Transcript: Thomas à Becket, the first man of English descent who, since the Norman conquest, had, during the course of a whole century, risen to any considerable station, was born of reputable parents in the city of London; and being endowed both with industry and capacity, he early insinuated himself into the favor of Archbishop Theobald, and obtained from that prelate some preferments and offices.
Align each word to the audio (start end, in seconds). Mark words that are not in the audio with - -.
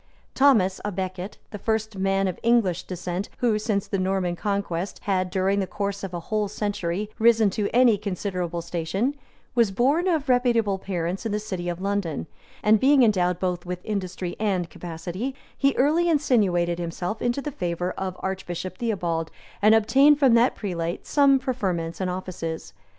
Thomas 0.33 0.81
à 0.83 0.89
Becket, 0.95 1.37
the 1.51 1.59
first 1.59 1.95
man 1.95 2.27
of 2.27 2.39
English 2.41 2.85
descent 2.85 3.29
who, 3.37 3.59
since 3.59 3.85
the 3.87 3.99
Norman 3.99 4.35
conquest, 4.35 4.97
had, 5.03 5.29
during 5.29 5.59
the 5.59 5.67
course 5.67 6.03
of 6.03 6.11
a 6.11 6.19
whole 6.21 6.47
century, 6.47 7.11
risen 7.19 7.51
to 7.51 7.69
any 7.69 7.99
considerable 7.99 8.63
station, 8.63 9.13
was 9.53 9.69
born 9.69 10.07
of 10.07 10.27
reputable 10.27 10.79
parents 10.79 11.23
in 11.23 11.31
the 11.31 11.37
city 11.37 11.69
of 11.69 11.79
London; 11.81 12.25
and 12.63 12.79
being 12.79 13.03
endowed 13.03 13.37
both 13.39 13.63
with 13.63 13.85
industry 13.85 14.35
and 14.39 14.71
capacity, 14.71 15.35
he 15.55 15.75
early 15.75 16.09
insinuated 16.09 16.79
himself 16.79 17.21
into 17.21 17.39
the 17.39 17.51
favor 17.51 17.91
of 17.91 18.17
Archbishop 18.21 18.79
Theobald, 18.79 19.29
and 19.61 19.75
obtained 19.75 20.17
from 20.17 20.33
that 20.33 20.55
prelate 20.55 21.05
some 21.05 21.37
preferments 21.37 22.01
and 22.01 22.09
offices. 22.09 22.73